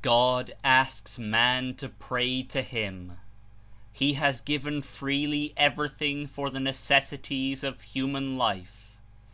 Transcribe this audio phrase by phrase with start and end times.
[0.00, 3.18] God asks man to pray to him.
[3.92, 8.96] He has given freely everything for the necessities of human life.